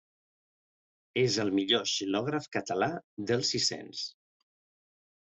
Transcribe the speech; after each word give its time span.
És 1.23 1.35
el 1.43 1.51
millor 1.57 1.83
xilògraf 1.91 2.47
català 2.57 2.87
del 3.33 3.43
Sis-cents. 3.51 4.01